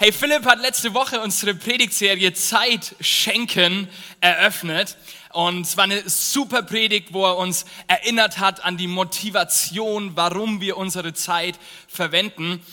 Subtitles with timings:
[0.00, 3.88] Hey, Philipp hat letzte Woche unsere Predigtserie Zeit schenken
[4.20, 4.96] eröffnet.
[5.32, 10.60] Und es war eine super Predigt, wo er uns erinnert hat an die Motivation, warum
[10.60, 11.58] wir unsere Zeit
[11.88, 12.64] verwenden.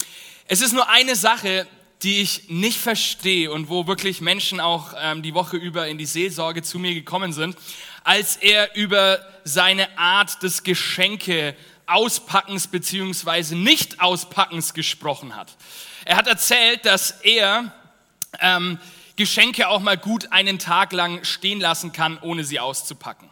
[0.48, 1.66] Es ist nur eine Sache,
[2.04, 6.06] die ich nicht verstehe und wo wirklich Menschen auch ähm, die Woche über in die
[6.06, 7.58] Seelsorge zu mir gekommen sind,
[8.04, 11.56] als er über seine Art des Geschenke
[11.88, 15.56] Auspackens beziehungsweise Nicht-Auspackens gesprochen hat.
[16.06, 17.72] Er hat erzählt, dass er
[18.40, 18.80] ähm,
[19.16, 23.30] Geschenke auch mal gut einen Tag lang stehen lassen kann, ohne sie auszupacken.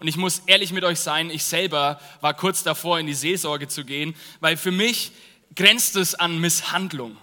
[0.00, 3.68] Und ich muss ehrlich mit euch sein, ich selber war kurz davor, in die Seelsorge
[3.68, 5.12] zu gehen, weil für mich
[5.56, 7.16] grenzt es an Misshandlung.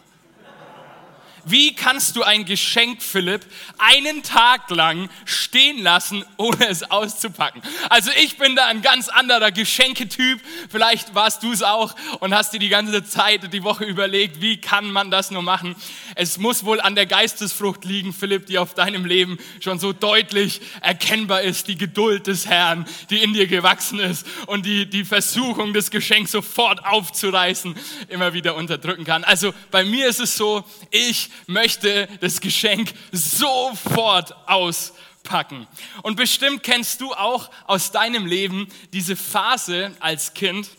[1.45, 3.45] Wie kannst du ein Geschenk, Philipp,
[3.77, 7.62] einen Tag lang stehen lassen, ohne es auszupacken?
[7.90, 10.41] Also ich bin da ein ganz anderer Geschenketyp.
[10.70, 14.59] Vielleicht warst du es auch und hast dir die ganze Zeit, die Woche überlegt, wie
[14.59, 15.76] kann man das nur machen?
[16.16, 20.62] Es muss wohl an der Geistesfrucht liegen, Philipp, die auf deinem Leben schon so deutlich
[20.81, 21.67] erkennbar ist.
[21.67, 26.28] Die Geduld des Herrn, die in dir gewachsen ist und die, die Versuchung, das Geschenk
[26.28, 27.75] sofort aufzureißen,
[28.09, 29.23] immer wieder unterdrücken kann.
[29.23, 35.67] Also bei mir ist es so, ich möchte das Geschenk sofort auspacken.
[36.03, 40.69] Und bestimmt kennst du auch aus deinem Leben diese Phase als Kind.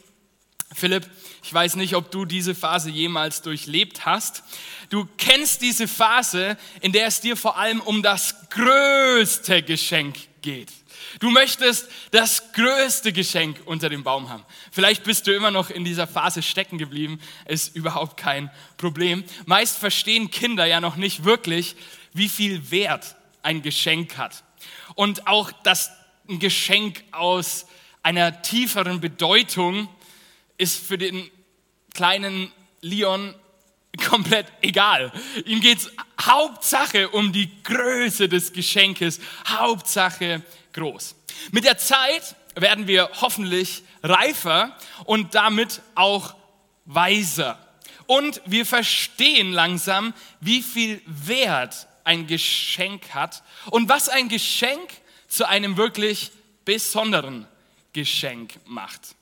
[0.74, 1.08] Philipp,
[1.42, 4.42] ich weiß nicht, ob du diese Phase jemals durchlebt hast.
[4.90, 10.72] Du kennst diese Phase, in der es dir vor allem um das größte Geschenk geht.
[11.18, 14.44] Du möchtest das größte Geschenk unter dem Baum haben.
[14.70, 19.24] Vielleicht bist du immer noch in dieser Phase stecken geblieben, ist überhaupt kein Problem.
[19.46, 21.76] Meist verstehen Kinder ja noch nicht wirklich,
[22.12, 24.44] wie viel Wert ein Geschenk hat.
[24.94, 25.90] Und auch, dass
[26.28, 27.66] ein Geschenk aus
[28.02, 29.88] einer tieferen Bedeutung
[30.58, 31.30] ist für den
[31.94, 33.34] kleinen Leon
[33.96, 35.12] komplett egal.
[35.44, 41.14] Ihm geht es Hauptsache um die Größe des Geschenkes, Hauptsache groß.
[41.52, 46.34] Mit der Zeit werden wir hoffentlich reifer und damit auch
[46.84, 47.58] weiser.
[48.06, 54.88] Und wir verstehen langsam, wie viel Wert ein Geschenk hat und was ein Geschenk
[55.28, 56.30] zu einem wirklich
[56.64, 57.46] besonderen
[57.92, 59.16] Geschenk macht.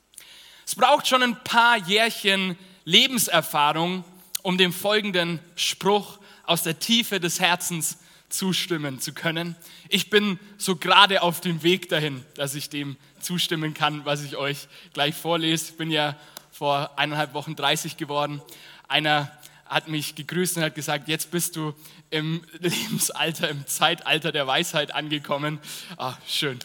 [0.67, 4.05] Es braucht schon ein paar Jährchen Lebenserfahrung,
[4.45, 7.97] um dem folgenden Spruch aus der Tiefe des Herzens
[8.29, 9.57] zustimmen zu können.
[9.89, 14.37] Ich bin so gerade auf dem Weg dahin, dass ich dem zustimmen kann, was ich
[14.37, 15.71] euch gleich vorlese.
[15.71, 16.15] Ich bin ja
[16.53, 18.43] vor eineinhalb Wochen 30 geworden.
[18.87, 19.33] Einer
[19.65, 21.73] hat mich gegrüßt und hat gesagt, jetzt bist du
[22.11, 25.59] im Lebensalter, im Zeitalter der Weisheit angekommen.
[25.97, 26.59] Ah, schön.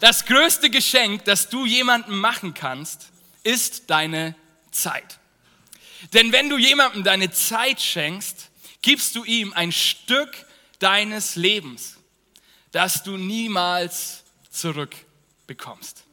[0.00, 3.10] Das größte Geschenk, das du jemandem machen kannst,
[3.42, 4.34] ist deine
[4.70, 5.18] Zeit.
[6.12, 8.50] Denn wenn du jemandem deine Zeit schenkst,
[8.82, 10.46] gibst du ihm ein Stück
[10.78, 11.96] deines Lebens,
[12.70, 16.04] das du niemals zurückbekommst.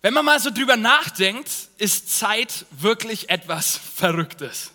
[0.00, 1.48] Wenn man mal so drüber nachdenkt,
[1.78, 4.72] ist Zeit wirklich etwas Verrücktes.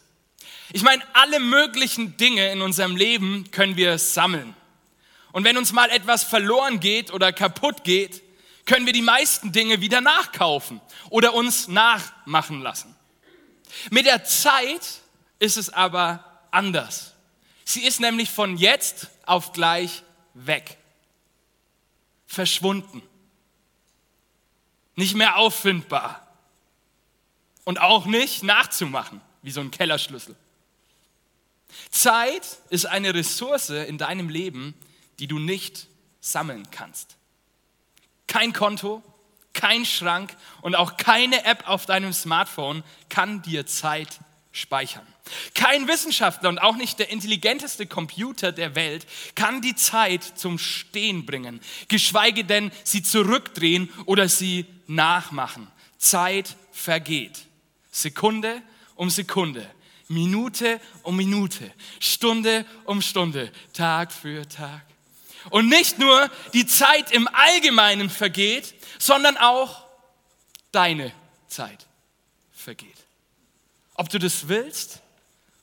[0.72, 4.56] Ich meine, alle möglichen Dinge in unserem Leben können wir sammeln.
[5.34, 8.24] Und wenn uns mal etwas verloren geht oder kaputt geht,
[8.66, 12.97] können wir die meisten Dinge wieder nachkaufen oder uns nachmachen lassen.
[13.90, 15.02] Mit der Zeit
[15.40, 17.14] ist es aber anders.
[17.66, 20.78] Sie ist nämlich von jetzt auf gleich weg.
[22.26, 23.02] Verschwunden.
[24.96, 26.26] Nicht mehr auffindbar.
[27.66, 30.36] Und auch nicht nachzumachen, wie so ein Kellerschlüssel.
[31.90, 34.74] Zeit ist eine Ressource in deinem Leben,
[35.20, 35.88] die du nicht
[36.22, 37.18] sammeln kannst.
[38.28, 39.04] Kein Konto,
[39.58, 44.20] kein Schrank und auch keine App auf deinem Smartphone kann dir Zeit
[44.52, 45.06] speichern.
[45.56, 51.26] Kein Wissenschaftler und auch nicht der intelligenteste Computer der Welt kann die Zeit zum Stehen
[51.26, 51.60] bringen,
[51.90, 55.68] geschweige denn sie zurückdrehen oder sie nachmachen.
[55.98, 57.46] Zeit vergeht.
[57.92, 58.62] Sekunde
[58.96, 59.68] um Sekunde,
[60.08, 64.86] Minute um Minute, Stunde um Stunde, Tag für Tag.
[65.50, 69.86] Und nicht nur die Zeit im Allgemeinen vergeht, sondern auch
[70.72, 71.12] deine
[71.48, 71.86] Zeit
[72.54, 72.98] vergeht.
[73.96, 75.00] Ob du das willst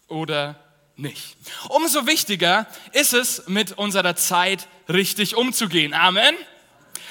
[0.09, 0.57] oder
[0.97, 1.37] nicht.
[1.69, 5.93] Umso wichtiger ist es, mit unserer Zeit richtig umzugehen.
[5.93, 6.35] Amen.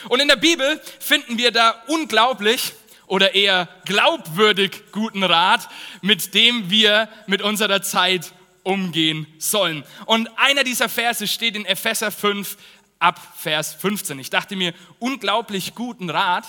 [0.10, 2.74] Und in der Bibel finden wir da unglaublich
[3.08, 5.68] oder eher glaubwürdig guten Rat,
[6.02, 8.34] mit dem wir mit unserer Zeit
[8.64, 9.84] umgehen sollen.
[10.06, 12.58] Und einer dieser Verse steht in Epheser 5
[13.00, 14.18] ab Vers 15.
[14.20, 16.46] Ich dachte mir, unglaublich guten Rat.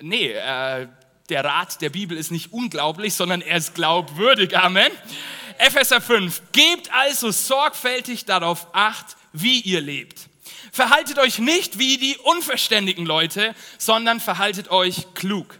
[0.00, 0.88] Nee, äh,
[1.28, 4.56] der Rat der Bibel ist nicht unglaublich, sondern er ist glaubwürdig.
[4.56, 4.90] Amen.
[5.58, 6.42] Epheser 5.
[6.52, 10.28] Gebt also sorgfältig darauf acht, wie ihr lebt.
[10.72, 15.58] Verhaltet euch nicht wie die unverständigen Leute, sondern verhaltet euch klug.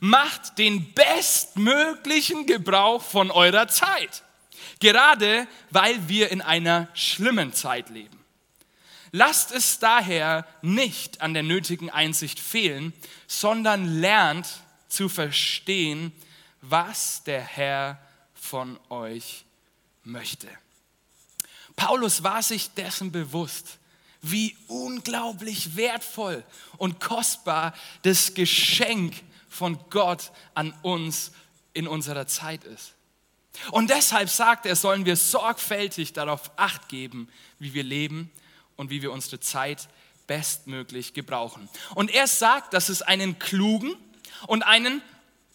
[0.00, 4.22] Macht den bestmöglichen Gebrauch von eurer Zeit.
[4.82, 8.18] Gerade weil wir in einer schlimmen Zeit leben.
[9.12, 12.92] Lasst es daher nicht an der nötigen Einsicht fehlen,
[13.28, 14.48] sondern lernt
[14.88, 16.10] zu verstehen,
[16.62, 18.00] was der Herr
[18.34, 19.44] von euch
[20.02, 20.48] möchte.
[21.76, 23.78] Paulus war sich dessen bewusst,
[24.20, 26.42] wie unglaublich wertvoll
[26.76, 29.14] und kostbar das Geschenk
[29.48, 31.30] von Gott an uns
[31.72, 32.94] in unserer Zeit ist.
[33.70, 37.28] Und deshalb sagt er, sollen wir sorgfältig darauf acht geben,
[37.58, 38.30] wie wir leben
[38.76, 39.88] und wie wir unsere Zeit
[40.26, 41.68] bestmöglich gebrauchen.
[41.94, 43.94] Und er sagt, dass es einen klugen
[44.46, 45.02] und einen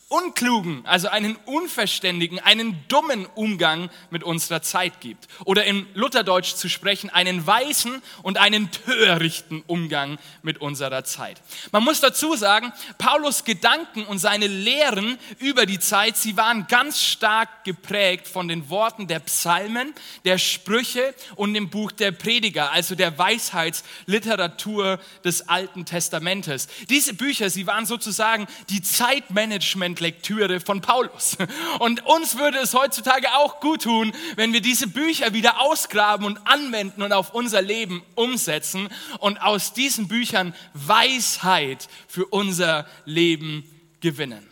[0.10, 5.28] unklugen, also einen unverständigen, einen dummen Umgang mit unserer Zeit gibt.
[5.44, 11.42] Oder in Lutherdeutsch zu sprechen, einen weisen und einen törichten Umgang mit unserer Zeit.
[11.74, 17.02] Man muss dazu sagen, Paulus Gedanken und seine Lehren über die Zeit, sie waren ganz
[17.02, 19.94] stark geprägt von den Worten der Psalmen,
[20.24, 26.70] der Sprüche und dem Buch der Prediger, also der Weisheitsliteratur des Alten Testamentes.
[26.90, 31.38] Diese Bücher, sie waren sozusagen die Zeitmanagement Lektüre von Paulus.
[31.80, 36.40] Und uns würde es heutzutage auch gut tun, wenn wir diese Bücher wieder ausgraben und
[36.46, 38.90] anwenden und auf unser Leben umsetzen
[39.20, 43.64] und aus diesen Büchern Weisheit für unser Leben
[44.00, 44.48] gewinnen.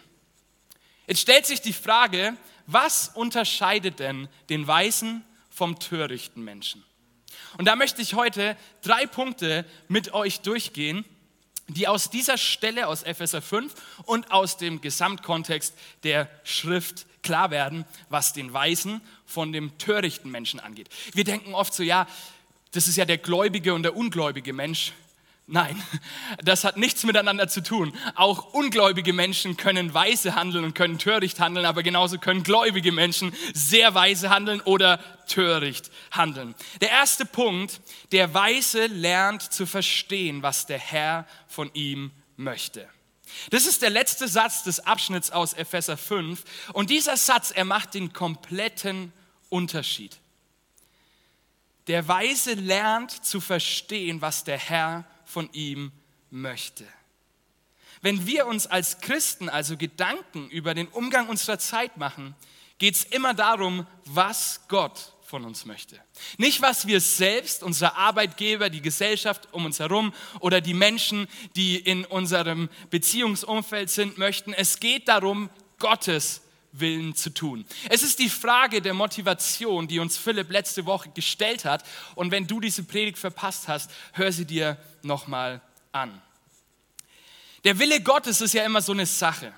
[1.08, 2.36] Jetzt stellt sich die Frage,
[2.68, 6.84] was unterscheidet denn den weisen vom törichten Menschen?
[7.58, 11.06] Und da möchte ich heute drei Punkte mit euch durchgehen
[11.68, 13.74] die aus dieser Stelle aus Epheser 5
[14.06, 15.74] und aus dem Gesamtkontext
[16.04, 20.90] der Schrift klar werden, was den Weisen von dem törichten Menschen angeht.
[21.14, 22.08] Wir denken oft so, ja,
[22.72, 24.94] das ist ja der gläubige und der ungläubige Mensch.
[25.48, 25.80] Nein,
[26.44, 27.96] das hat nichts miteinander zu tun.
[28.16, 33.32] Auch ungläubige Menschen können weise handeln und können töricht handeln, aber genauso können gläubige Menschen
[33.54, 34.98] sehr weise handeln oder
[35.28, 36.56] töricht handeln.
[36.82, 37.80] Der erste Punkt,
[38.12, 42.90] der Weise lernt zu verstehen, was der Herr von ihm möchte.
[43.52, 46.44] Das ist der letzte Satz des Abschnitts aus Epheser 5
[46.74, 49.14] und dieser Satz, er macht den kompletten
[49.50, 50.18] Unterschied.
[51.86, 55.92] Der Weise lernt zu verstehen, was der Herr von ihm
[56.30, 56.86] möchte.
[58.02, 62.36] Wenn wir uns als Christen also Gedanken über den Umgang unserer Zeit machen,
[62.78, 66.00] geht es immer darum, was Gott von uns möchte.
[66.38, 71.78] Nicht, was wir selbst, unsere Arbeitgeber, die Gesellschaft um uns herum oder die Menschen, die
[71.78, 74.54] in unserem Beziehungsumfeld sind, möchten.
[74.54, 75.50] Es geht darum,
[75.80, 76.42] Gottes
[76.80, 77.66] Willen zu tun.
[77.90, 81.84] Es ist die Frage der Motivation, die uns Philipp letzte Woche gestellt hat.
[82.16, 85.62] Und wenn du diese Predigt verpasst hast, hör sie dir nochmal
[85.92, 86.22] an.
[87.64, 89.52] Der Wille Gottes ist ja immer so eine Sache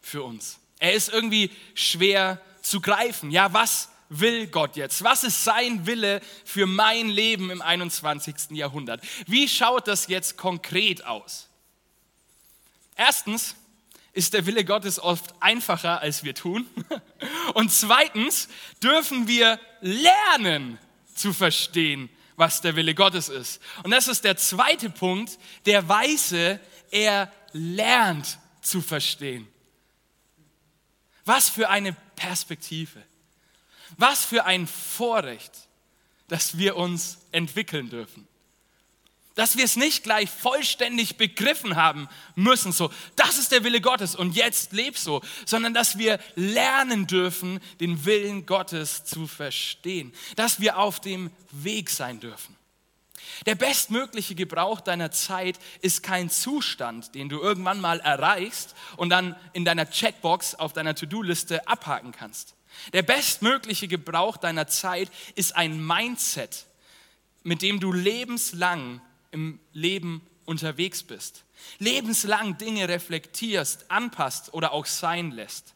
[0.00, 0.58] für uns.
[0.78, 3.30] Er ist irgendwie schwer zu greifen.
[3.30, 5.02] Ja, was will Gott jetzt?
[5.02, 8.50] Was ist sein Wille für mein Leben im 21.
[8.50, 9.02] Jahrhundert?
[9.26, 11.48] Wie schaut das jetzt konkret aus?
[12.96, 13.56] Erstens,
[14.14, 16.66] ist der Wille Gottes oft einfacher, als wir tun.
[17.54, 18.48] Und zweitens
[18.82, 20.78] dürfen wir lernen
[21.14, 23.60] zu verstehen, was der Wille Gottes ist.
[23.82, 25.38] Und das ist der zweite Punkt.
[25.66, 26.60] Der Weise,
[26.90, 29.48] er lernt zu verstehen.
[31.24, 33.02] Was für eine Perspektive.
[33.96, 35.52] Was für ein Vorrecht,
[36.28, 38.28] dass wir uns entwickeln dürfen
[39.34, 44.14] dass wir es nicht gleich vollständig begriffen haben müssen, so, das ist der Wille Gottes
[44.14, 50.60] und jetzt leb so, sondern dass wir lernen dürfen, den Willen Gottes zu verstehen, dass
[50.60, 52.56] wir auf dem Weg sein dürfen.
[53.46, 59.34] Der bestmögliche Gebrauch deiner Zeit ist kein Zustand, den du irgendwann mal erreichst und dann
[59.52, 62.54] in deiner Checkbox auf deiner To-Do-Liste abhaken kannst.
[62.92, 66.66] Der bestmögliche Gebrauch deiner Zeit ist ein Mindset,
[67.42, 69.00] mit dem du lebenslang
[69.34, 71.44] im Leben unterwegs bist.
[71.78, 75.74] Lebenslang Dinge reflektierst, anpasst oder auch sein lässt.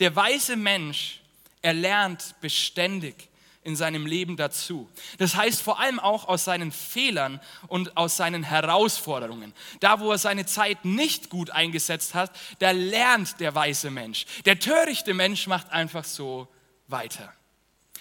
[0.00, 1.20] Der weise Mensch,
[1.60, 3.28] er lernt beständig
[3.64, 4.88] in seinem Leben dazu.
[5.18, 9.54] Das heißt vor allem auch aus seinen Fehlern und aus seinen Herausforderungen.
[9.80, 14.26] Da, wo er seine Zeit nicht gut eingesetzt hat, da lernt der weise Mensch.
[14.44, 16.46] Der törichte Mensch macht einfach so
[16.86, 17.32] weiter.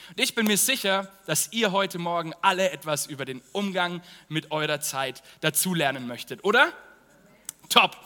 [0.10, 4.52] Und ich bin mir sicher, dass ihr heute Morgen alle etwas über den Umgang mit
[4.52, 6.72] eurer Zeit dazulernen möchtet, oder?
[7.70, 7.98] Top.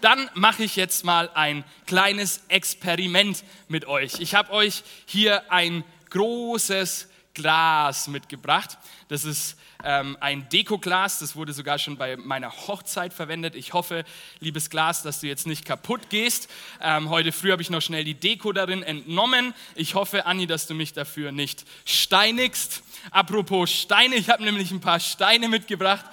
[0.00, 4.20] Dann mache ich jetzt mal ein kleines Experiment mit euch.
[4.20, 8.78] Ich habe euch hier ein großes Glas mitgebracht.
[9.08, 13.54] Das ist ähm, ein Dekoglas, das wurde sogar schon bei meiner Hochzeit verwendet.
[13.54, 14.06] Ich hoffe,
[14.40, 16.48] liebes Glas, dass du jetzt nicht kaputt gehst.
[16.80, 19.52] Ähm, heute früh habe ich noch schnell die Deko darin entnommen.
[19.74, 22.82] Ich hoffe, Anni, dass du mich dafür nicht steinigst.
[23.10, 26.06] Apropos Steine, ich habe nämlich ein paar Steine mitgebracht.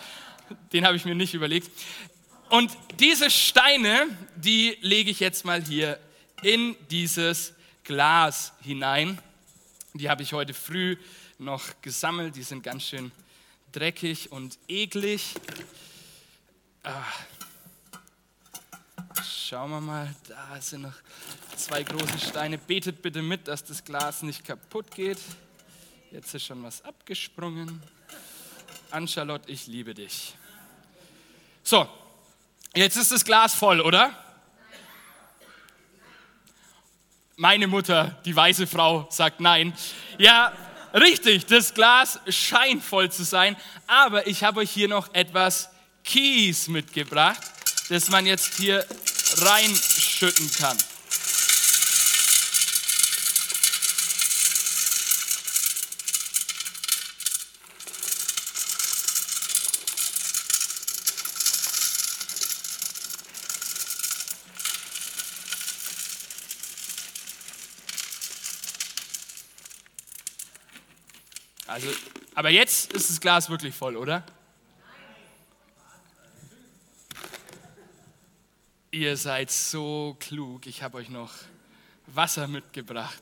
[0.74, 1.72] Den habe ich mir nicht überlegt.
[2.50, 5.98] Und diese Steine, die lege ich jetzt mal hier
[6.42, 7.54] in dieses
[7.86, 9.20] Glas hinein.
[9.94, 10.98] Die habe ich heute früh
[11.38, 12.36] noch gesammelt.
[12.36, 13.12] Die sind ganz schön
[13.72, 15.36] dreckig und eklig.
[16.82, 17.04] Ah.
[19.24, 20.96] Schauen wir mal, da sind noch
[21.56, 22.58] zwei große Steine.
[22.58, 25.20] Betet bitte mit, dass das Glas nicht kaputt geht.
[26.10, 27.84] Jetzt ist schon was abgesprungen.
[28.90, 30.34] Ann-Charlotte, ich liebe dich.
[31.64, 31.88] So,
[32.74, 34.12] jetzt ist das Glas voll, oder?
[37.36, 39.74] Meine Mutter, die weise Frau, sagt nein.
[40.18, 40.54] Ja,
[40.94, 43.56] Richtig, das Glas scheint voll zu sein,
[43.88, 45.70] aber ich habe euch hier noch etwas
[46.04, 47.42] Kies mitgebracht,
[47.90, 48.86] das man jetzt hier
[49.38, 50.78] reinschütten kann.
[71.74, 71.88] Also,
[72.36, 74.24] aber jetzt ist das Glas wirklich voll, oder?
[78.92, 80.68] Ihr seid so klug.
[80.68, 81.32] Ich habe euch noch
[82.06, 83.20] Wasser mitgebracht.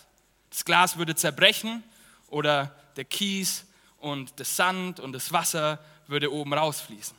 [0.50, 1.84] Das Glas würde zerbrechen
[2.28, 3.66] oder der Kies
[3.98, 7.18] und das Sand und das Wasser würde oben rausfließen.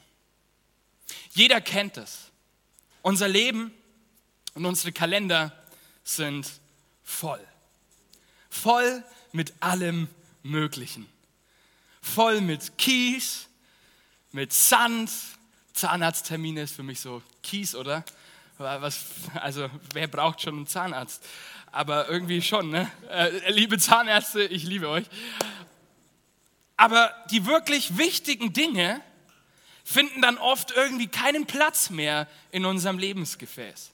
[1.32, 2.30] Jeder kennt es.
[3.02, 3.72] Unser Leben
[4.54, 5.52] und unsere Kalender
[6.02, 6.50] sind
[7.04, 7.44] voll.
[8.48, 9.04] Voll
[9.36, 10.08] mit allem
[10.42, 11.06] Möglichen.
[12.00, 13.48] Voll mit Kies,
[14.32, 15.10] mit Sand.
[15.74, 18.02] Zahnarzttermine ist für mich so Kies, oder?
[18.56, 21.22] Was, also wer braucht schon einen Zahnarzt?
[21.70, 22.90] Aber irgendwie schon, ne?
[23.10, 25.04] Äh, liebe Zahnärzte, ich liebe euch.
[26.78, 29.02] Aber die wirklich wichtigen Dinge
[29.84, 33.90] finden dann oft irgendwie keinen Platz mehr in unserem Lebensgefäß.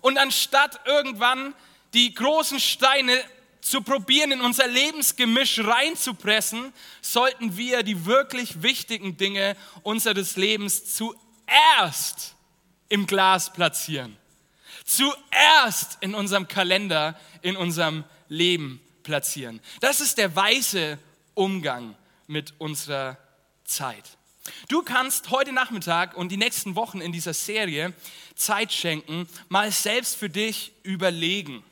[0.00, 1.52] Und anstatt irgendwann
[1.92, 3.22] die großen Steine
[3.60, 12.34] zu probieren, in unser Lebensgemisch reinzupressen, sollten wir die wirklich wichtigen Dinge unseres Lebens zuerst
[12.88, 14.16] im Glas platzieren.
[14.84, 19.60] Zuerst in unserem Kalender, in unserem Leben platzieren.
[19.80, 20.98] Das ist der weise
[21.34, 21.94] Umgang
[22.26, 23.18] mit unserer
[23.64, 24.04] Zeit.
[24.68, 27.92] Du kannst heute Nachmittag und die nächsten Wochen in dieser Serie
[28.34, 31.62] Zeit schenken, mal selbst für dich überlegen,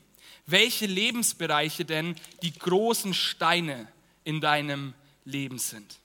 [0.46, 3.88] welche Lebensbereiche denn die großen Steine
[4.24, 5.98] in deinem Leben sind.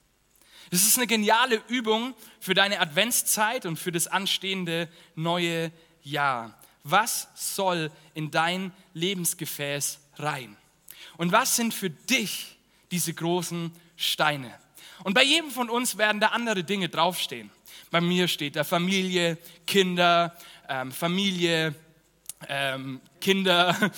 [0.70, 5.70] Das ist eine geniale Übung für deine Adventszeit und für das anstehende neue
[6.02, 6.58] Jahr.
[6.82, 10.56] Was soll in dein Lebensgefäß rein?
[11.16, 12.56] Und was sind für dich
[12.90, 14.52] diese großen Steine?
[15.04, 17.50] Und bei jedem von uns werden da andere Dinge draufstehen.
[17.90, 20.36] Bei mir steht da Familie, Kinder,
[20.68, 21.74] ähm, Familie,
[22.48, 23.76] ähm, Kinder,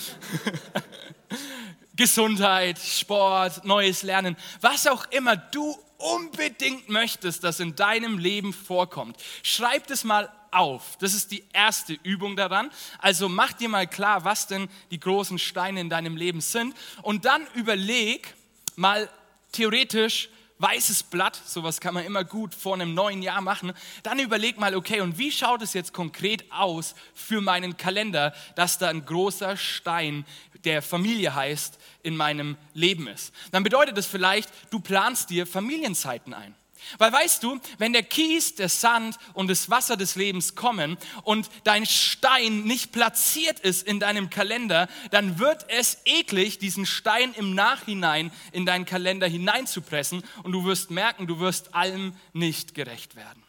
[1.97, 9.17] Gesundheit, Sport, neues Lernen, was auch immer du unbedingt möchtest, dass in deinem Leben vorkommt.
[9.43, 10.97] Schreib es mal auf.
[10.99, 12.71] Das ist die erste Übung daran.
[12.99, 17.25] Also mach dir mal klar, was denn die großen Steine in deinem Leben sind und
[17.25, 18.35] dann überleg
[18.77, 19.09] mal
[19.53, 23.73] theoretisch, weißes Blatt, sowas kann man immer gut vor einem neuen Jahr machen.
[24.03, 28.79] Dann überleg mal, okay, und wie schaut es jetzt konkret aus für meinen Kalender, dass
[28.79, 30.25] da ein großer Stein,
[30.65, 33.35] der Familie heißt, in meinem Leben ist.
[33.51, 36.55] Dann bedeutet das vielleicht, du planst dir Familienzeiten ein.
[36.99, 41.49] Weil weißt du, wenn der Kies, der Sand und das Wasser des Lebens kommen und
[41.65, 47.55] dein Stein nicht platziert ist in deinem Kalender, dann wird es eklig, diesen Stein im
[47.55, 53.43] Nachhinein in deinen Kalender hineinzupressen und du wirst merken, du wirst allem nicht gerecht werden.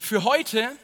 [0.00, 0.76] Für heute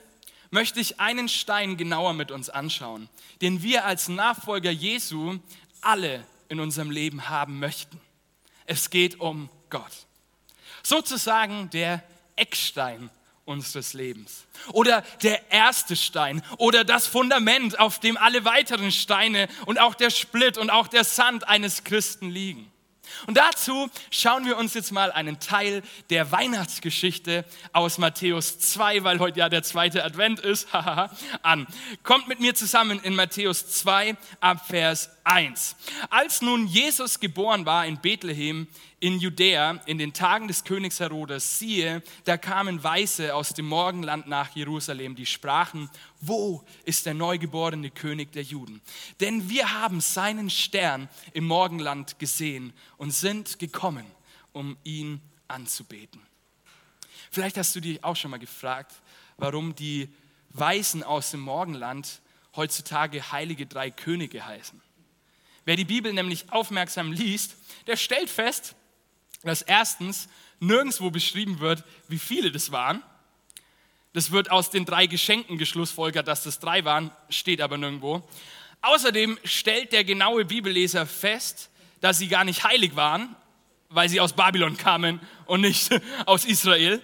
[0.50, 3.08] möchte ich einen Stein genauer mit uns anschauen,
[3.42, 5.38] den wir als Nachfolger Jesu
[5.80, 8.00] alle in unserem Leben haben möchten.
[8.66, 10.06] Es geht um Gott
[10.84, 12.02] sozusagen der
[12.36, 13.10] Eckstein
[13.44, 14.44] unseres Lebens.
[14.72, 20.10] Oder der erste Stein oder das Fundament, auf dem alle weiteren Steine und auch der
[20.10, 22.70] Split und auch der Sand eines Christen liegen.
[23.26, 29.18] Und dazu schauen wir uns jetzt mal einen Teil der Weihnachtsgeschichte aus Matthäus 2, weil
[29.18, 30.68] heute ja der zweite Advent ist,
[31.42, 31.66] an.
[32.02, 35.76] Kommt mit mir zusammen in Matthäus 2 ab Vers 1.
[36.10, 38.68] Als nun Jesus geboren war in Bethlehem
[39.00, 44.28] in Judäa in den Tagen des Königs Herodes, siehe, da kamen Weiße aus dem Morgenland
[44.28, 45.90] nach Jerusalem, die sprachen,
[46.20, 48.80] wo ist der neugeborene König der Juden?
[49.20, 54.06] Denn wir haben seinen Stern im Morgenland gesehen und sind gekommen,
[54.52, 56.20] um ihn anzubeten.
[57.30, 58.92] Vielleicht hast du dich auch schon mal gefragt,
[59.38, 60.08] warum die
[60.50, 62.20] Weißen aus dem Morgenland
[62.54, 64.80] heutzutage heilige drei Könige heißen.
[65.64, 68.74] Wer die Bibel nämlich aufmerksam liest, der stellt fest,
[69.42, 70.28] dass erstens
[70.60, 73.02] nirgendwo beschrieben wird, wie viele das waren.
[74.12, 78.26] Das wird aus den drei Geschenken geschlussfolgert, dass das drei waren, steht aber nirgendwo.
[78.82, 83.34] Außerdem stellt der genaue Bibelleser fest, dass sie gar nicht heilig waren,
[83.88, 85.90] weil sie aus Babylon kamen und nicht
[86.26, 87.02] aus Israel.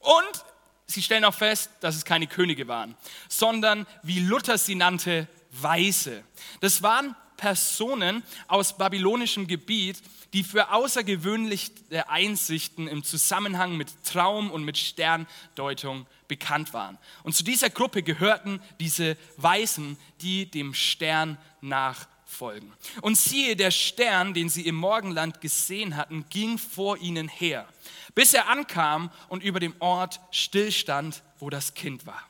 [0.00, 0.44] Und
[0.86, 2.96] sie stellen auch fest, dass es keine Könige waren,
[3.28, 6.24] sondern wie Luther sie nannte, Weise.
[6.60, 10.02] Das waren Personen aus babylonischem Gebiet,
[10.34, 11.70] die für außergewöhnliche
[12.08, 16.98] Einsichten im Zusammenhang mit Traum und mit Sterndeutung bekannt waren.
[17.22, 22.72] Und zu dieser Gruppe gehörten diese Weisen, die dem Stern nachfolgen.
[23.00, 27.68] Und siehe, der Stern, den sie im Morgenland gesehen hatten, ging vor ihnen her,
[28.16, 32.22] bis er ankam und über dem Ort stillstand, wo das Kind war.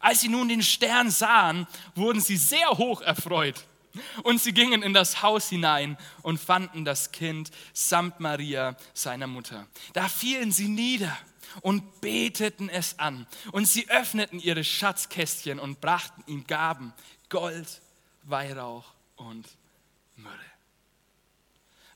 [0.00, 3.66] Als sie nun den Stern sahen, wurden sie sehr hoch erfreut
[4.22, 9.66] und sie gingen in das Haus hinein und fanden das Kind samt Maria, seiner Mutter.
[9.92, 11.16] Da fielen sie nieder
[11.60, 13.26] und beteten es an.
[13.52, 16.92] Und sie öffneten ihre Schatzkästchen und brachten ihm Gaben,
[17.28, 17.82] Gold,
[18.22, 18.84] Weihrauch
[19.16, 19.46] und
[20.16, 20.34] Myrrhe.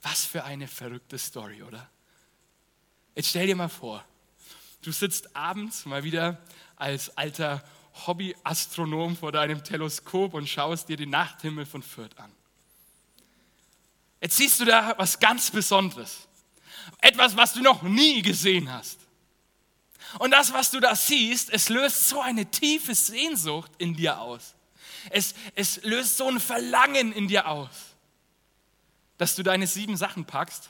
[0.01, 1.89] Was für eine verrückte Story, oder?
[3.15, 4.05] Jetzt stell dir mal vor,
[4.83, 6.39] du sitzt abends mal wieder
[6.75, 7.63] als alter
[8.05, 12.31] Hobbyastronom vor deinem Teleskop und schaust dir den Nachthimmel von Fürth an.
[14.21, 16.27] Jetzt siehst du da was ganz Besonderes.
[17.01, 18.99] Etwas, was du noch nie gesehen hast.
[20.19, 24.55] Und das, was du da siehst, es löst so eine tiefe Sehnsucht in dir aus.
[25.09, 27.95] Es, es löst so ein Verlangen in dir aus,
[29.17, 30.69] dass du deine sieben Sachen packst,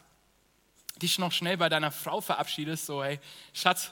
[1.01, 3.19] dich noch schnell bei deiner Frau verabschiedest, so hey,
[3.53, 3.91] Schatz,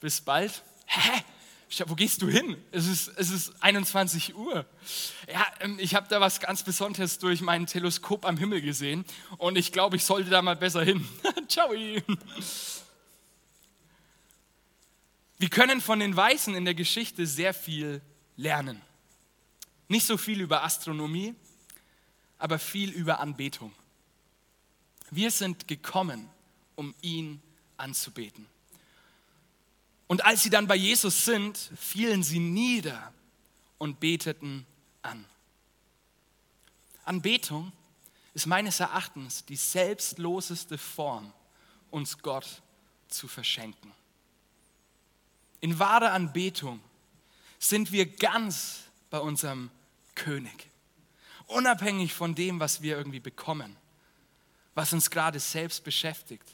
[0.00, 0.62] bis bald.
[0.86, 1.24] Hä?
[1.86, 2.56] Wo gehst du hin?
[2.72, 4.66] Es ist, es ist 21 Uhr.
[5.32, 9.04] Ja, ähm, ich habe da was ganz Besonderes durch mein Teleskop am Himmel gesehen
[9.38, 11.06] und ich glaube, ich sollte da mal besser hin.
[11.48, 11.70] Ciao.
[15.38, 18.00] Wir können von den Weißen in der Geschichte sehr viel
[18.36, 18.80] lernen.
[19.88, 21.34] Nicht so viel über Astronomie,
[22.38, 23.72] aber viel über Anbetung.
[25.10, 26.28] Wir sind gekommen,
[26.74, 27.42] um ihn
[27.76, 28.46] anzubeten.
[30.14, 33.12] Und als sie dann bei Jesus sind, fielen sie nieder
[33.78, 34.64] und beteten
[35.02, 35.24] an.
[37.04, 37.72] Anbetung
[38.32, 41.32] ist meines Erachtens die selbstloseste Form,
[41.90, 42.62] uns Gott
[43.08, 43.90] zu verschenken.
[45.58, 46.78] In wahrer Anbetung
[47.58, 49.68] sind wir ganz bei unserem
[50.14, 50.70] König,
[51.48, 53.74] unabhängig von dem, was wir irgendwie bekommen,
[54.76, 56.46] was uns gerade selbst beschäftigt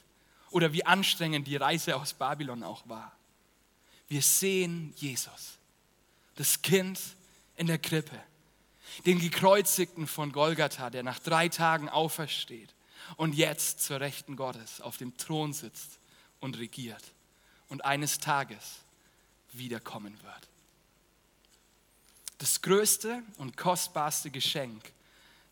[0.50, 3.19] oder wie anstrengend die Reise aus Babylon auch war.
[4.10, 5.58] Wir sehen Jesus,
[6.34, 7.00] das Kind
[7.56, 8.20] in der Krippe,
[9.06, 12.74] den gekreuzigten von Golgatha, der nach drei Tagen aufersteht
[13.16, 16.00] und jetzt zur Rechten Gottes auf dem Thron sitzt
[16.40, 17.04] und regiert
[17.68, 18.80] und eines Tages
[19.52, 20.48] wiederkommen wird.
[22.38, 24.92] Das größte und kostbarste Geschenk,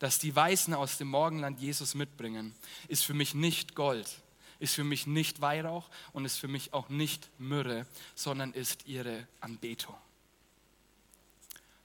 [0.00, 2.56] das die Weißen aus dem Morgenland Jesus mitbringen,
[2.88, 4.20] ist für mich nicht Gold,
[4.58, 9.26] ist für mich nicht Weihrauch und ist für mich auch nicht Myrrhe, sondern ist ihre
[9.40, 9.94] Anbetung.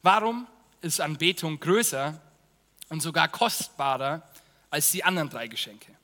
[0.01, 0.47] Warum
[0.81, 2.19] ist Anbetung größer
[2.89, 4.27] und sogar kostbarer
[4.69, 5.95] als die anderen drei Geschenke?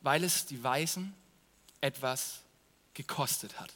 [0.00, 1.14] Weil es die Weisen
[1.80, 2.40] etwas
[2.94, 3.72] gekostet hat.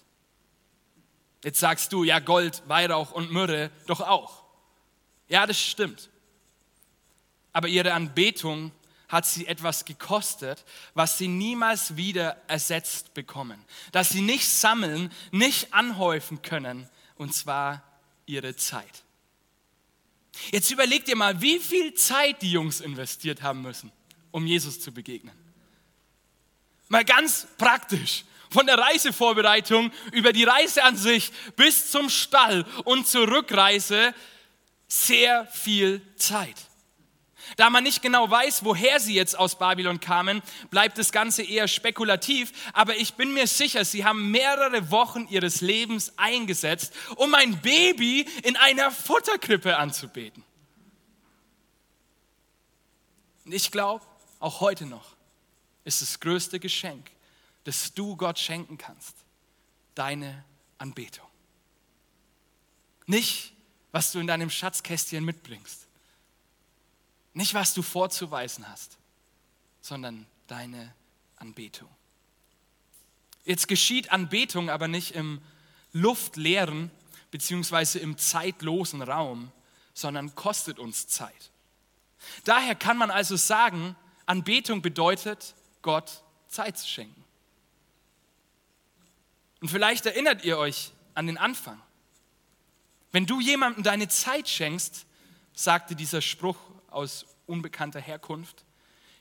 [1.43, 4.43] Jetzt sagst du, ja, Gold, Weihrauch und Myrrhe doch auch.
[5.29, 6.09] Ja, das stimmt.
[7.53, 8.73] Aber ihre Anbetung
[9.09, 10.64] hat sie etwas gekostet,
[10.95, 13.62] was sie niemals wieder ersetzt bekommen.
[13.92, 17.83] Das sie nicht sammeln, nicht anhäufen können, und zwar
[18.27, 19.05] ihre Zeit.
[20.51, 23.90] Jetzt überleg dir mal, wie viel Zeit die Jungs investiert haben müssen,
[24.31, 25.35] um Jesus zu begegnen.
[26.88, 28.25] Mal ganz praktisch.
[28.49, 34.14] Von der Reisevorbereitung über die Reise an sich bis zum Stall und zur Rückreise
[34.87, 36.55] sehr viel Zeit.
[37.57, 41.69] Da man nicht genau weiß, woher sie jetzt aus Babylon kamen, bleibt das Ganze eher
[41.69, 47.61] spekulativ, aber ich bin mir sicher, sie haben mehrere Wochen ihres Lebens eingesetzt, um ein
[47.63, 50.43] Baby in einer Futterkrippe anzubeten.
[53.45, 54.05] Und ich glaube,
[54.41, 55.15] auch heute noch
[55.85, 57.11] ist das größte Geschenk,
[57.63, 59.15] das du Gott schenken kannst,
[59.95, 60.45] deine
[60.79, 61.27] Anbetung.
[63.07, 63.53] Nicht,
[63.93, 65.86] was du in deinem Schatzkästchen mitbringst,
[67.37, 68.96] nicht, was du vorzuweisen hast,
[69.83, 70.94] sondern deine
[71.37, 71.88] Anbetung.
[73.44, 75.42] Jetzt geschieht Anbetung aber nicht im
[75.92, 76.90] luftleeren
[77.31, 79.53] beziehungsweise im zeitlosen Raum,
[79.92, 81.51] sondern kostet uns Zeit.
[82.44, 87.22] Daher kann man also sagen, Anbetung bedeutet, Gott Zeit zu schenken.
[89.61, 91.81] Und vielleicht erinnert ihr euch an den Anfang.
[93.12, 95.05] Wenn du jemandem deine Zeit schenkst,
[95.53, 96.57] sagte dieser Spruch
[96.90, 98.64] aus unbekannter Herkunft,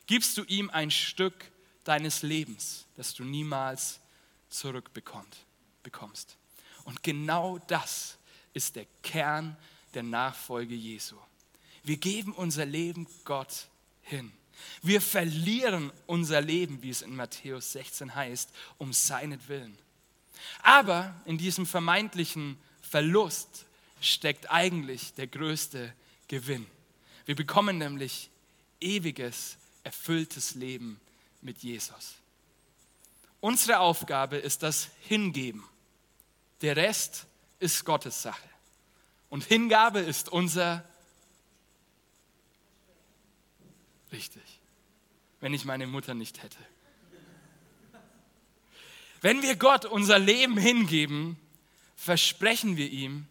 [0.07, 1.51] gibst du ihm ein Stück
[1.83, 3.99] deines Lebens, das du niemals
[4.49, 6.37] zurückbekommst.
[6.83, 8.17] Und genau das
[8.53, 9.57] ist der Kern
[9.93, 11.15] der Nachfolge Jesu.
[11.83, 13.67] Wir geben unser Leben Gott
[14.01, 14.31] hin.
[14.81, 19.77] Wir verlieren unser Leben, wie es in Matthäus 16 heißt, um seinetwillen.
[20.61, 23.65] Aber in diesem vermeintlichen Verlust
[24.01, 25.93] steckt eigentlich der größte
[26.27, 26.65] Gewinn.
[27.25, 28.29] Wir bekommen nämlich
[28.79, 30.99] ewiges, erfülltes Leben
[31.41, 32.15] mit Jesus.
[33.41, 35.63] Unsere Aufgabe ist das Hingeben.
[36.61, 37.25] Der Rest
[37.59, 38.47] ist Gottes Sache.
[39.29, 40.83] Und Hingabe ist unser
[44.11, 44.61] Richtig.
[45.41, 46.57] Wenn ich meine Mutter nicht hätte.
[49.19, 51.37] Wenn wir Gott unser Leben hingeben,
[51.95, 53.27] versprechen wir ihm,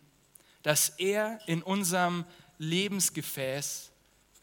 [0.62, 2.24] dass er in unserem
[2.58, 3.90] Lebensgefäß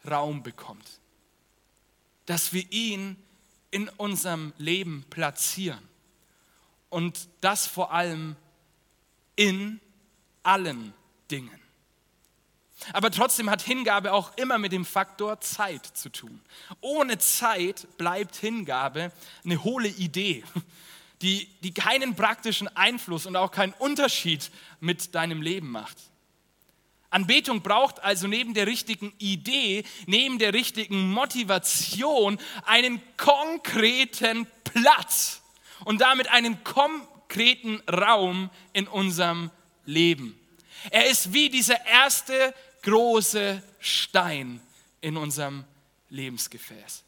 [0.10, 1.00] Raum bekommt.
[2.26, 3.18] Dass wir ihn
[3.72, 5.88] in unserem Leben platzieren.
[6.90, 8.36] Und das vor allem
[9.36, 9.80] in
[10.44, 10.94] allen
[11.30, 11.62] Dingen.
[12.94, 16.42] Aber trotzdem hat Hingabe auch immer mit dem Faktor Zeit zu tun.
[16.82, 19.12] Ohne Zeit bleibt Hingabe
[19.46, 20.44] eine hohle Idee,
[21.22, 25.98] die, die keinen praktischen Einfluss und auch keinen Unterschied mit deinem Leben macht.
[27.12, 35.42] Anbetung braucht also neben der richtigen Idee, neben der richtigen Motivation einen konkreten Platz
[35.86, 39.52] und damit einen konkreten Raum in unserem
[39.86, 40.40] Leben.
[40.90, 44.62] Er ist wie dieser erste große Stein
[45.02, 45.66] in unserem
[46.10, 47.04] Lebensgefäß.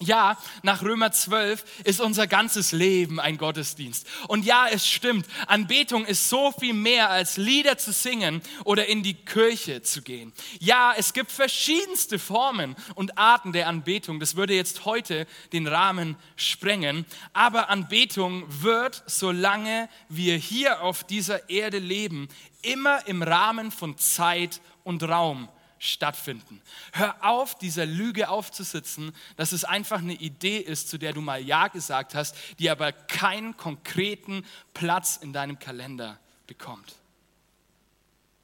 [0.00, 4.06] Ja, nach Römer 12 ist unser ganzes Leben ein Gottesdienst.
[4.26, 9.04] Und ja, es stimmt, Anbetung ist so viel mehr als Lieder zu singen oder in
[9.04, 10.32] die Kirche zu gehen.
[10.58, 14.18] Ja, es gibt verschiedenste Formen und Arten der Anbetung.
[14.18, 17.06] Das würde jetzt heute den Rahmen sprengen.
[17.32, 22.28] Aber Anbetung wird, solange wir hier auf dieser Erde leben,
[22.62, 25.48] immer im Rahmen von Zeit und Raum
[25.84, 26.60] stattfinden.
[26.92, 31.42] Hör auf, dieser Lüge aufzusitzen, dass es einfach eine Idee ist, zu der du mal
[31.42, 36.96] Ja gesagt hast, die aber keinen konkreten Platz in deinem Kalender bekommt.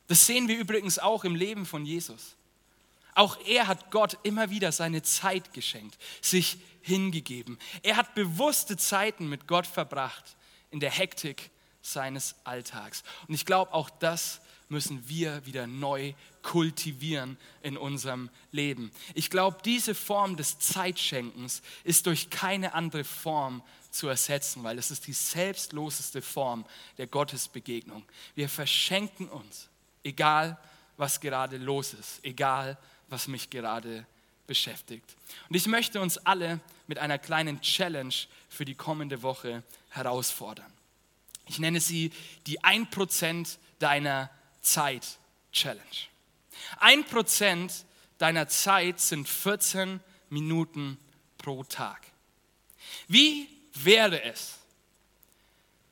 [0.08, 2.36] Das sehen wir übrigens auch im Leben von Jesus.
[3.14, 7.58] Auch er hat Gott immer wieder seine Zeit geschenkt, sich hingegeben.
[7.82, 10.36] Er hat bewusste Zeiten mit Gott verbracht
[10.70, 11.50] in der Hektik
[11.82, 13.02] seines Alltags.
[13.28, 18.90] Und ich glaube, auch das müssen wir wieder neu kultivieren in unserem Leben.
[19.14, 24.90] Ich glaube, diese Form des Zeitschenkens ist durch keine andere Form zu ersetzen, weil es
[24.90, 26.64] ist die selbstloseste Form
[26.98, 28.04] der Gottesbegegnung.
[28.34, 29.68] Wir verschenken uns,
[30.04, 30.58] egal
[30.96, 32.78] was gerade los ist, egal
[33.08, 34.06] was mich gerade
[34.46, 35.16] beschäftigt.
[35.48, 38.14] Und ich möchte uns alle mit einer kleinen Challenge
[38.48, 40.72] für die kommende Woche herausfordern.
[41.46, 42.12] Ich nenne sie
[42.46, 44.30] die 1% deiner
[44.60, 45.18] Zeit
[45.52, 45.84] Challenge.
[46.80, 47.84] 1%
[48.18, 50.98] deiner Zeit sind 14 Minuten
[51.38, 52.06] pro Tag.
[53.08, 54.58] Wie wäre es?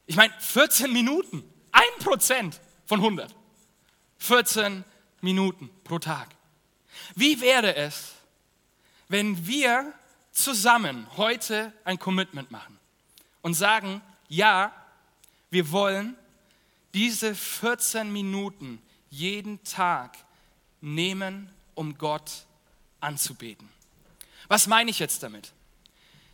[0.07, 2.55] Ich meine, 14 Minuten, 1%
[2.87, 3.35] von 100.
[4.19, 4.85] 14
[5.21, 6.29] Minuten pro Tag.
[7.15, 8.15] Wie wäre es,
[9.09, 9.93] wenn wir
[10.33, 12.79] zusammen heute ein Commitment machen
[13.43, 14.73] und sagen, ja,
[15.51, 16.17] wir wollen
[16.95, 20.17] diese 14 Minuten jeden Tag
[20.81, 22.47] nehmen, um Gott
[23.01, 23.69] anzubeten.
[24.49, 25.53] Was meine ich jetzt damit?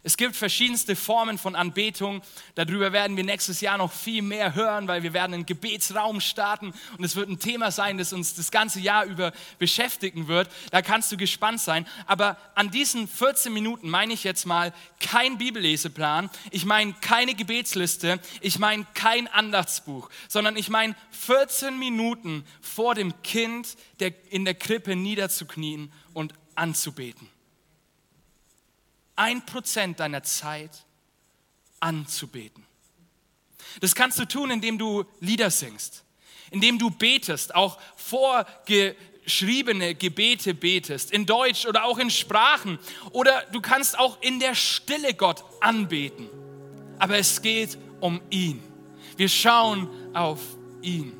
[0.06, 2.20] Es gibt verschiedenste Formen von Anbetung.
[2.56, 6.74] Darüber werden wir nächstes Jahr noch viel mehr hören, weil wir werden einen Gebetsraum starten
[6.98, 10.50] und es wird ein Thema sein, das uns das ganze Jahr über beschäftigen wird.
[10.70, 11.86] Da kannst du gespannt sein.
[12.06, 18.20] Aber an diesen 14 Minuten meine ich jetzt mal kein Bibelleseplan, ich meine keine Gebetsliste,
[18.42, 23.68] ich meine kein Andachtsbuch, sondern ich meine 14 Minuten vor dem Kind
[24.00, 27.34] der in der Krippe niederzuknien und anzubeten
[29.16, 30.85] ein Prozent deiner Zeit
[31.81, 32.64] anzubeten.
[33.81, 36.05] Das kannst du tun, indem du Lieder singst,
[36.50, 42.79] indem du betest, auch vorgeschriebene Gebete betest, in Deutsch oder auch in Sprachen.
[43.11, 46.29] Oder du kannst auch in der Stille Gott anbeten.
[46.98, 48.62] Aber es geht um ihn.
[49.16, 50.40] Wir schauen auf
[50.83, 51.12] ihn.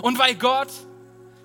[0.00, 0.70] Und weil Gott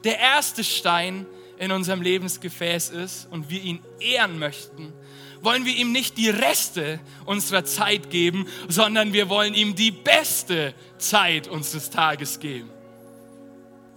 [0.04, 1.26] der erste Stein
[1.60, 4.94] in unserem Lebensgefäß ist und wir ihn ehren möchten,
[5.42, 10.74] wollen wir ihm nicht die Reste unserer Zeit geben, sondern wir wollen ihm die beste
[10.98, 12.70] Zeit unseres Tages geben.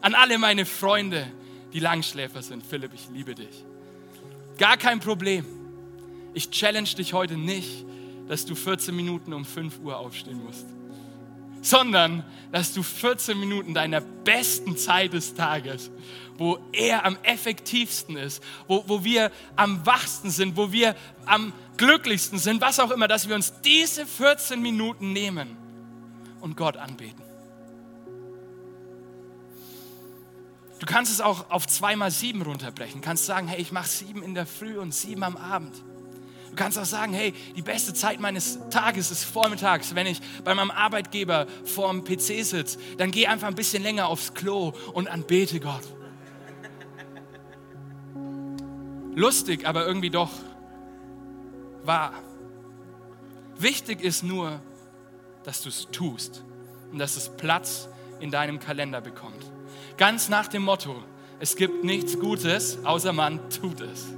[0.00, 1.26] An alle meine Freunde,
[1.72, 3.64] die Langschläfer sind, Philipp, ich liebe dich.
[4.58, 5.44] Gar kein Problem.
[6.34, 7.84] Ich challenge dich heute nicht,
[8.28, 10.66] dass du 14 Minuten um 5 Uhr aufstehen musst,
[11.62, 15.90] sondern dass du 14 Minuten deiner besten Zeit des Tages
[16.40, 22.38] wo er am effektivsten ist, wo, wo wir am wachsten sind, wo wir am glücklichsten
[22.38, 25.58] sind, was auch immer, dass wir uns diese 14 Minuten nehmen
[26.40, 27.22] und Gott anbeten.
[30.78, 33.02] Du kannst es auch auf zweimal sieben runterbrechen.
[33.02, 35.76] Du kannst sagen, hey, ich mache sieben in der Früh und sieben am Abend.
[36.48, 40.54] Du kannst auch sagen, hey, die beste Zeit meines Tages ist vormittags, wenn ich bei
[40.54, 42.78] meinem Arbeitgeber vorm PC sitze.
[42.96, 45.99] Dann geh einfach ein bisschen länger aufs Klo und anbete Gott.
[49.14, 50.30] Lustig, aber irgendwie doch
[51.84, 52.12] wahr.
[53.58, 54.60] Wichtig ist nur,
[55.44, 56.42] dass du es tust
[56.92, 57.88] und dass es Platz
[58.20, 59.50] in deinem Kalender bekommt.
[59.96, 60.94] Ganz nach dem Motto,
[61.38, 64.08] es gibt nichts Gutes, außer man tut es.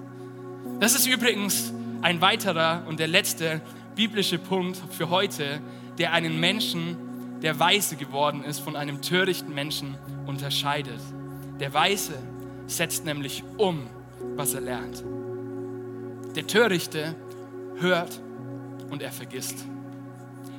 [0.80, 3.60] Das ist übrigens ein weiterer und der letzte
[3.94, 5.60] biblische Punkt für heute,
[5.98, 6.96] der einen Menschen,
[7.42, 11.00] der weise geworden ist, von einem törichten Menschen unterscheidet.
[11.60, 12.14] Der Weise
[12.66, 13.86] setzt nämlich um
[14.36, 15.02] was er lernt.
[16.34, 17.14] Der Törichte
[17.76, 18.20] hört
[18.90, 19.64] und er vergisst.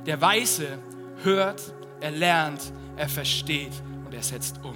[0.05, 0.79] Der Weise
[1.23, 3.71] hört, er lernt, er versteht
[4.05, 4.75] und er setzt um.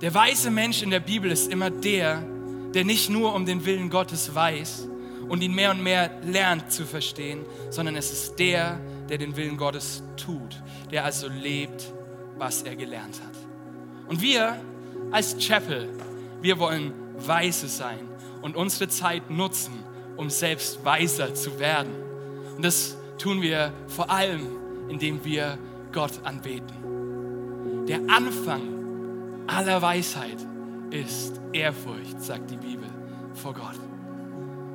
[0.00, 2.22] Der weise Mensch in der Bibel ist immer der,
[2.74, 4.88] der nicht nur um den Willen Gottes weiß
[5.28, 9.56] und ihn mehr und mehr lernt zu verstehen, sondern es ist der, der den Willen
[9.56, 11.92] Gottes tut, der also lebt,
[12.36, 13.36] was er gelernt hat.
[14.08, 14.60] Und wir
[15.10, 15.88] als Chapel
[16.42, 18.00] wir wollen weise sein
[18.42, 19.72] und unsere Zeit nutzen,
[20.16, 21.92] um selbst weiser zu werden.
[22.56, 24.46] Und das tun wir vor allem,
[24.88, 25.58] indem wir
[25.92, 27.86] Gott anbeten.
[27.86, 28.62] Der Anfang
[29.46, 30.38] aller Weisheit
[30.90, 32.88] ist Ehrfurcht, sagt die Bibel,
[33.34, 33.91] vor Gott.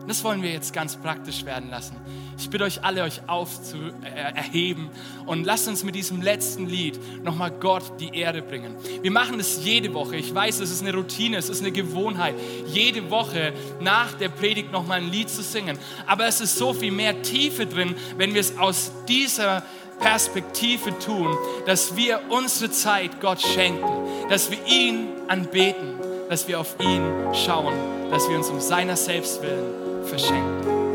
[0.08, 1.98] Das wollen wir jetzt ganz praktisch werden lassen.
[2.40, 4.90] Ich bitte euch alle, euch aufzuerheben
[5.26, 8.76] und lasst uns mit diesem letzten Lied nochmal Gott die Ehre bringen.
[9.02, 10.16] Wir machen es jede Woche.
[10.16, 12.36] Ich weiß, es ist eine Routine, es ist eine Gewohnheit,
[12.68, 15.78] jede Woche nach der Predigt nochmal ein Lied zu singen.
[16.06, 19.64] Aber es ist so viel mehr Tiefe drin, wenn wir es aus dieser
[20.00, 23.84] Perspektive tun, dass wir unsere Zeit Gott schenken,
[24.30, 25.96] dass wir ihn anbeten,
[26.30, 27.74] dass wir auf ihn schauen,
[28.10, 30.87] dass wir uns um seiner selbst willen verschenken.